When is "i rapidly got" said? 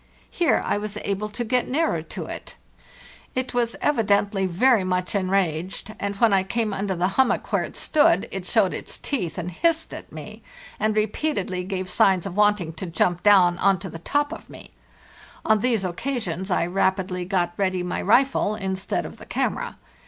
16.49-17.53